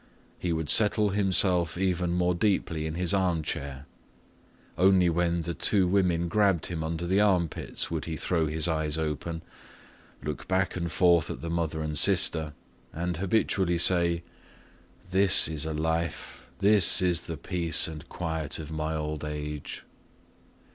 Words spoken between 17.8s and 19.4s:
and quiet of my old